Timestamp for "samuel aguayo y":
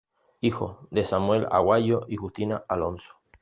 1.05-2.15